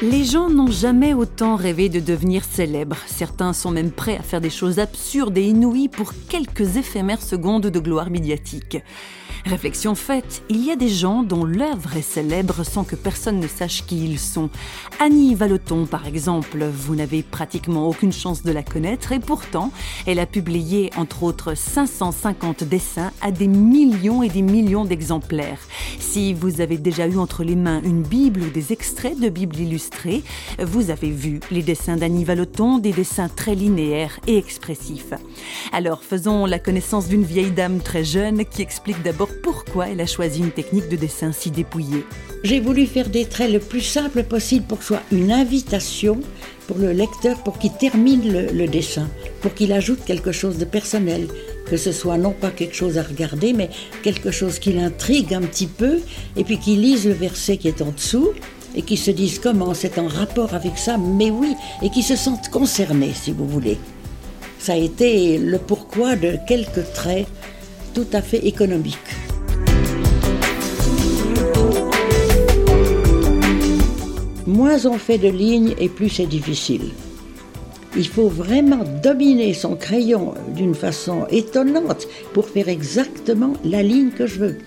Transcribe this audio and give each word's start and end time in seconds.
Les 0.00 0.24
gens 0.24 0.48
n'ont 0.48 0.70
jamais 0.70 1.12
autant 1.12 1.56
rêvé 1.56 1.88
de 1.88 1.98
devenir 1.98 2.44
célèbres. 2.44 2.98
Certains 3.08 3.52
sont 3.52 3.72
même 3.72 3.90
prêts 3.90 4.16
à 4.16 4.22
faire 4.22 4.40
des 4.40 4.48
choses 4.48 4.78
absurdes 4.78 5.36
et 5.36 5.48
inouïes 5.48 5.88
pour 5.88 6.12
quelques 6.28 6.76
éphémères 6.76 7.20
secondes 7.20 7.66
de 7.66 7.80
gloire 7.80 8.08
médiatique. 8.08 8.78
Réflexion 9.44 9.94
faite, 9.94 10.42
il 10.50 10.64
y 10.64 10.70
a 10.70 10.76
des 10.76 10.88
gens 10.88 11.22
dont 11.22 11.44
l'œuvre 11.44 11.96
est 11.96 12.02
célèbre 12.02 12.64
sans 12.64 12.84
que 12.84 12.96
personne 12.96 13.40
ne 13.40 13.48
sache 13.48 13.84
qui 13.86 14.04
ils 14.04 14.18
sont. 14.18 14.50
Annie 15.00 15.34
Valoton, 15.34 15.86
par 15.86 16.06
exemple, 16.06 16.64
vous 16.64 16.94
n'avez 16.94 17.22
pratiquement 17.22 17.88
aucune 17.88 18.12
chance 18.12 18.42
de 18.42 18.52
la 18.52 18.62
connaître 18.62 19.12
et 19.12 19.20
pourtant, 19.20 19.72
elle 20.06 20.18
a 20.18 20.26
publié 20.26 20.90
entre 20.96 21.22
autres 21.22 21.54
550 21.54 22.64
dessins 22.64 23.10
à 23.20 23.30
des 23.30 23.48
millions 23.48 24.22
et 24.22 24.28
des 24.28 24.42
millions 24.42 24.84
d'exemplaires. 24.84 25.60
Si 25.98 26.34
vous 26.34 26.60
avez 26.60 26.76
déjà 26.76 27.06
eu 27.06 27.16
entre 27.18 27.42
les 27.42 27.56
mains 27.56 27.80
une 27.82 28.02
Bible 28.02 28.42
ou 28.42 28.50
des 28.50 28.72
extraits 28.72 29.18
de 29.18 29.28
Bible 29.28 29.56
vous 30.60 30.90
avez 30.90 31.10
vu 31.10 31.40
les 31.50 31.62
dessins 31.62 31.96
d'Annie 31.96 32.24
Valoton, 32.24 32.78
des 32.78 32.92
dessins 32.92 33.28
très 33.28 33.54
linéaires 33.54 34.18
et 34.26 34.36
expressifs. 34.36 35.14
Alors 35.72 36.02
faisons 36.02 36.46
la 36.46 36.58
connaissance 36.58 37.08
d'une 37.08 37.24
vieille 37.24 37.50
dame 37.50 37.80
très 37.80 38.04
jeune 38.04 38.44
qui 38.44 38.62
explique 38.62 39.02
d'abord 39.02 39.30
pourquoi 39.42 39.88
elle 39.88 40.00
a 40.00 40.06
choisi 40.06 40.40
une 40.40 40.50
technique 40.50 40.88
de 40.88 40.96
dessin 40.96 41.32
si 41.32 41.50
dépouillée. 41.50 42.04
J'ai 42.44 42.60
voulu 42.60 42.86
faire 42.86 43.08
des 43.08 43.24
traits 43.24 43.52
le 43.52 43.60
plus 43.60 43.80
simple 43.80 44.22
possible 44.22 44.66
pour 44.66 44.78
que 44.78 44.84
ce 44.84 44.94
soit 44.94 45.02
une 45.12 45.32
invitation 45.32 46.20
pour 46.66 46.78
le 46.78 46.92
lecteur 46.92 47.42
pour 47.42 47.58
qu'il 47.58 47.72
termine 47.72 48.30
le 48.52 48.66
dessin, 48.66 49.08
pour 49.40 49.54
qu'il 49.54 49.72
ajoute 49.72 50.04
quelque 50.04 50.32
chose 50.32 50.58
de 50.58 50.66
personnel, 50.66 51.26
que 51.64 51.78
ce 51.78 51.92
soit 51.92 52.18
non 52.18 52.32
pas 52.32 52.50
quelque 52.50 52.74
chose 52.74 52.98
à 52.98 53.02
regarder, 53.02 53.54
mais 53.54 53.70
quelque 54.02 54.30
chose 54.30 54.58
qui 54.58 54.72
l'intrigue 54.72 55.32
un 55.32 55.40
petit 55.40 55.66
peu, 55.66 56.00
et 56.36 56.44
puis 56.44 56.58
qu'il 56.58 56.82
lise 56.82 57.06
le 57.06 57.14
verset 57.14 57.56
qui 57.56 57.68
est 57.68 57.80
en 57.80 57.90
dessous, 57.90 58.32
et 58.78 58.82
qui 58.82 58.96
se 58.96 59.10
dise 59.10 59.40
comment 59.40 59.74
c'est 59.74 59.98
en 59.98 60.06
rapport 60.06 60.54
avec 60.54 60.78
ça, 60.78 60.96
mais 60.96 61.30
oui, 61.30 61.54
et 61.82 61.90
qui 61.90 62.04
se 62.04 62.14
sentent 62.14 62.48
concernés, 62.48 63.12
si 63.12 63.32
vous 63.32 63.46
voulez. 63.46 63.76
Ça 64.60 64.74
a 64.74 64.76
été 64.76 65.36
le 65.36 65.58
pourquoi 65.58 66.14
de 66.14 66.36
quelques 66.46 66.92
traits 66.94 67.26
tout 67.92 68.06
à 68.12 68.22
fait 68.22 68.46
économiques. 68.46 68.96
Moins 74.46 74.86
on 74.86 74.96
fait 74.96 75.18
de 75.18 75.28
lignes 75.28 75.74
et 75.78 75.88
plus 75.88 76.08
c'est 76.08 76.26
difficile. 76.26 76.90
Il 77.96 78.06
faut 78.06 78.28
vraiment 78.28 78.84
dominer 79.02 79.54
son 79.54 79.74
crayon 79.74 80.34
d'une 80.54 80.74
façon 80.74 81.26
étonnante 81.30 82.06
pour 82.32 82.48
faire 82.48 82.68
exactement 82.68 83.54
la 83.64 83.82
ligne 83.82 84.10
que 84.10 84.26
je 84.26 84.38
veux. 84.38 84.58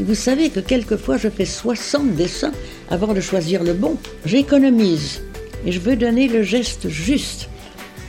Vous 0.00 0.16
savez 0.16 0.50
que 0.50 0.58
quelquefois 0.58 1.18
je 1.18 1.28
fais 1.28 1.44
60 1.44 2.16
dessins 2.16 2.50
avant 2.90 3.14
de 3.14 3.20
choisir 3.20 3.62
le 3.62 3.74
bon. 3.74 3.96
J'économise 4.26 5.22
et 5.64 5.70
je 5.70 5.78
veux 5.78 5.94
donner 5.94 6.26
le 6.26 6.42
geste 6.42 6.88
juste. 6.88 7.48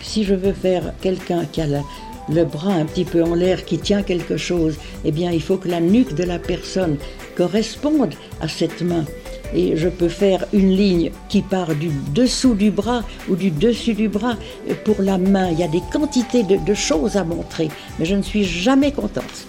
Si 0.02 0.24
je 0.24 0.34
veux 0.34 0.54
faire 0.54 0.94
quelqu'un 1.02 1.46
qui 1.46 1.62
a 1.62 1.68
le 1.68 2.44
bras 2.44 2.74
un 2.74 2.86
petit 2.86 3.06
peu 3.06 3.24
en 3.24 3.36
l'air, 3.36 3.66
qui 3.66 3.78
tient 3.78 4.02
quelque 4.02 4.36
chose, 4.36 4.78
eh 5.04 5.12
bien 5.12 5.32
il 5.32 5.44
faut 5.44 5.58
que 5.58 5.70
la 5.70 5.80
nuque 5.80 6.16
de 6.16 6.24
la 6.24 6.40
personne 6.40 6.98
corresponde 7.38 8.16
à 8.42 8.48
cette 8.48 8.82
main. 8.82 9.06
Et 9.54 9.78
je 9.78 9.88
peux 9.88 10.10
faire 10.10 10.44
une 10.54 10.76
ligne 10.76 11.12
qui 11.30 11.44
part 11.44 11.76
du 11.76 11.92
dessous 12.16 12.56
du 12.56 12.72
bras 12.72 13.04
ou 13.30 13.36
du 13.36 13.52
dessus 13.52 13.94
du 13.94 14.10
bras 14.10 14.38
pour 14.86 15.04
la 15.04 15.20
main. 15.20 15.52
Il 15.52 15.60
y 15.60 15.64
a 15.64 15.68
des 15.68 15.84
quantités 15.94 16.42
de 16.42 16.74
choses 16.74 17.16
à 17.16 17.24
montrer, 17.24 17.70
mais 18.00 18.06
je 18.06 18.16
ne 18.16 18.24
suis 18.24 18.44
jamais 18.44 18.92
contente, 18.92 19.46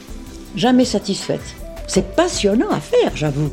jamais 0.55 0.85
satisfaite. 0.85 1.57
C'est 1.87 2.15
passionnant 2.15 2.71
à 2.71 2.81
faire, 2.81 3.13
j'avoue. 3.15 3.51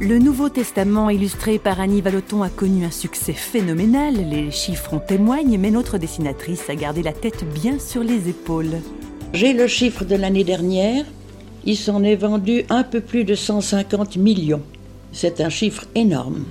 Le 0.00 0.18
Nouveau 0.18 0.48
Testament 0.48 1.08
illustré 1.10 1.58
par 1.58 1.80
Annie 1.80 2.00
Valoton 2.00 2.42
a 2.42 2.50
connu 2.50 2.84
un 2.84 2.90
succès 2.90 3.32
phénoménal, 3.32 4.14
les 4.14 4.50
chiffres 4.50 4.94
en 4.94 4.98
témoignent, 4.98 5.58
mais 5.58 5.70
notre 5.70 5.98
dessinatrice 5.98 6.68
a 6.68 6.74
gardé 6.74 7.02
la 7.02 7.12
tête 7.12 7.44
bien 7.54 7.78
sur 7.78 8.02
les 8.02 8.28
épaules. 8.28 8.80
J'ai 9.32 9.52
le 9.52 9.66
chiffre 9.66 10.04
de 10.04 10.14
l'année 10.14 10.44
dernière, 10.44 11.04
il 11.64 11.76
s'en 11.76 12.02
est 12.02 12.16
vendu 12.16 12.64
un 12.68 12.82
peu 12.82 13.00
plus 13.00 13.24
de 13.24 13.34
150 13.34 14.16
millions. 14.16 14.62
C'est 15.12 15.40
un 15.40 15.48
chiffre 15.48 15.86
énorme. 15.94 16.44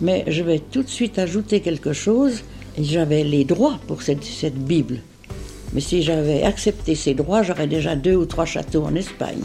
Mais 0.00 0.24
je 0.28 0.42
vais 0.42 0.58
tout 0.58 0.82
de 0.82 0.88
suite 0.88 1.18
ajouter 1.18 1.60
quelque 1.60 1.92
chose. 1.92 2.42
J'avais 2.78 3.24
les 3.24 3.44
droits 3.44 3.78
pour 3.86 4.02
cette, 4.02 4.24
cette 4.24 4.58
Bible. 4.58 5.00
Mais 5.72 5.80
si 5.80 6.02
j'avais 6.02 6.42
accepté 6.42 6.94
ces 6.94 7.14
droits, 7.14 7.42
j'aurais 7.42 7.66
déjà 7.68 7.94
deux 7.96 8.16
ou 8.16 8.26
trois 8.26 8.44
châteaux 8.44 8.84
en 8.84 8.94
Espagne. 8.94 9.42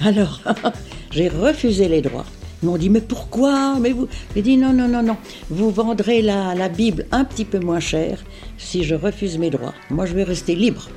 Alors, 0.00 0.40
j'ai 1.10 1.28
refusé 1.28 1.88
les 1.88 2.02
droits. 2.02 2.26
Ils 2.62 2.66
m'ont 2.68 2.76
dit, 2.76 2.90
mais 2.90 3.00
pourquoi? 3.00 3.78
Mais 3.80 3.92
vous... 3.92 4.08
J'ai 4.34 4.42
dit, 4.42 4.56
non, 4.56 4.72
non, 4.72 4.88
non, 4.88 5.02
non. 5.02 5.16
Vous 5.48 5.70
vendrez 5.70 6.20
la, 6.22 6.54
la 6.54 6.68
Bible 6.68 7.06
un 7.10 7.24
petit 7.24 7.44
peu 7.44 7.58
moins 7.58 7.80
cher 7.80 8.22
si 8.58 8.84
je 8.84 8.94
refuse 8.94 9.38
mes 9.38 9.50
droits. 9.50 9.74
Moi, 9.90 10.06
je 10.06 10.14
vais 10.14 10.24
rester 10.24 10.54
libre. 10.54 10.88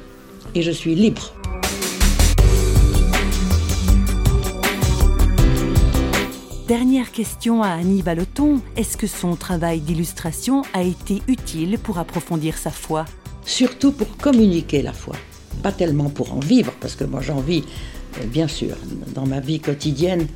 Et 0.56 0.62
je 0.62 0.72
suis 0.72 0.96
libre. 0.96 1.34
Dernière 6.68 7.12
question 7.12 7.62
à 7.62 7.70
Annie 7.70 8.02
Valoton. 8.02 8.62
Est-ce 8.76 8.98
que 8.98 9.08
son 9.08 9.36
travail 9.36 9.80
d'illustration 9.80 10.64
a 10.74 10.82
été 10.82 11.22
utile 11.28 11.78
pour 11.78 11.98
approfondir 11.98 12.58
sa 12.58 12.72
foi? 12.72 13.06
Surtout 13.46 13.92
pour 13.92 14.18
communiquer 14.18 14.82
la 14.82 14.94
foi. 14.94 15.16
Pas 15.62 15.72
tellement 15.72 16.10
pour 16.10 16.34
en 16.34 16.40
vivre, 16.40 16.74
parce 16.80 16.96
que 16.96 17.04
moi 17.04 17.22
j'en 17.22 17.40
vis, 17.40 17.64
euh, 18.20 18.26
bien 18.26 18.48
sûr, 18.48 18.76
dans 19.14 19.26
ma 19.26 19.40
vie 19.40 19.60
quotidienne. 19.60 20.28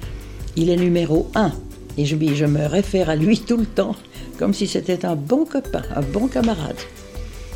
Il 0.55 0.69
est 0.69 0.77
numéro 0.77 1.29
un. 1.35 1.51
Et 1.97 2.05
je, 2.05 2.15
me 2.15 2.65
réfère 2.67 3.09
à 3.09 3.15
lui 3.15 3.39
tout 3.47 3.57
le 3.57 3.65
temps, 3.65 3.95
comme 4.37 4.53
si 4.53 4.67
c'était 4.67 5.05
un 5.05 5.15
bon 5.15 5.45
copain, 5.45 5.83
un 5.95 6.01
bon 6.01 6.27
camarade. 6.27 6.77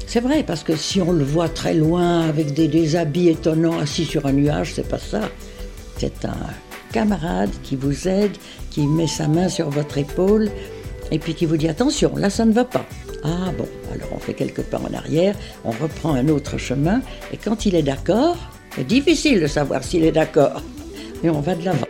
C'est 0.08 0.20
vrai, 0.20 0.44
parce 0.44 0.64
que 0.64 0.76
si 0.76 1.02
on 1.02 1.12
le 1.12 1.24
voit 1.24 1.48
très 1.48 1.74
loin, 1.74 2.28
avec 2.28 2.54
des, 2.54 2.68
des 2.68 2.96
habits 2.96 3.30
étonnants, 3.30 3.80
assis 3.80 4.06
sur 4.06 4.26
un 4.26 4.34
nuage, 4.34 4.74
c'est 4.76 4.88
pas 4.88 5.00
ça. 5.00 5.22
C'est 5.98 6.26
un 6.26 6.36
camarade 6.92 7.52
qui 7.64 7.76
vous 7.76 8.08
aide, 8.08 8.32
qui 8.70 8.88
met 8.88 9.08
sa 9.08 9.28
main 9.28 9.48
sur 9.48 9.70
votre 9.70 9.98
épaule, 9.98 10.50
et 11.12 11.20
puis 11.20 11.36
qui 11.36 11.46
vous 11.46 11.58
dit 11.58 11.68
attention, 11.68 12.16
là 12.16 12.30
ça 12.30 12.46
ne 12.46 12.52
va 12.52 12.66
pas. 12.66 12.86
Ah 13.24 13.52
bon, 13.58 13.68
alors 13.94 14.10
on 14.14 14.20
fait 14.20 14.34
quelques 14.34 14.64
pas 14.64 14.80
en 14.80 14.94
arrière, 14.94 15.36
on 15.64 15.72
reprend 15.72 16.14
un 16.14 16.28
autre 16.30 16.58
chemin, 16.58 17.02
et 17.32 17.38
quand 17.38 17.66
il 17.66 17.76
est 17.76 17.84
d'accord, 17.84 18.38
c'est 18.76 18.88
difficile 18.88 19.42
de 19.42 19.48
savoir 19.48 19.84
s'il 19.84 20.04
est 20.06 20.12
d'accord, 20.12 20.62
mais 21.22 21.30
on 21.30 21.42
va 21.42 21.56
de 21.56 21.66
l'avant. 21.66 21.88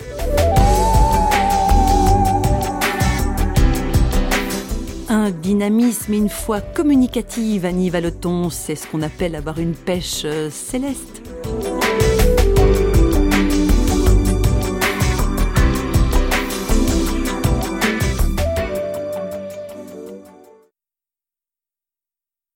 Un 5.10 5.30
dynamisme 5.30 6.14
et 6.14 6.18
une 6.18 6.30
foi 6.30 6.62
communicative, 6.62 7.66
Annie 7.66 7.90
Valoton, 7.90 8.50
c'est 8.50 8.76
ce 8.76 8.88
qu'on 8.88 9.02
appelle 9.02 9.36
avoir 9.36 9.60
une 9.60 9.76
pêche 9.76 10.22
euh, 10.26 10.50
céleste. 10.50 11.22